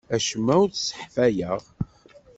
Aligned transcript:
Acemma 0.15 0.53
ur 0.63 0.69
t-sseḥfayeɣ. 0.69 1.61